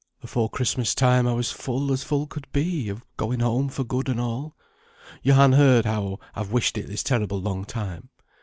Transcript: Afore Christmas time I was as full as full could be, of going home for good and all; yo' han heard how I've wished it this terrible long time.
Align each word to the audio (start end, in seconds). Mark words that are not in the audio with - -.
Afore 0.23 0.49
Christmas 0.49 0.95
time 0.95 1.27
I 1.27 1.33
was 1.33 1.49
as 1.51 1.51
full 1.51 1.93
as 1.93 2.01
full 2.03 2.25
could 2.25 2.51
be, 2.51 2.89
of 2.89 3.05
going 3.17 3.39
home 3.41 3.69
for 3.69 3.83
good 3.83 4.09
and 4.09 4.19
all; 4.19 4.55
yo' 5.21 5.35
han 5.35 5.51
heard 5.53 5.85
how 5.85 6.17
I've 6.35 6.51
wished 6.51 6.75
it 6.79 6.87
this 6.87 7.03
terrible 7.03 7.39
long 7.39 7.65
time. 7.65 8.09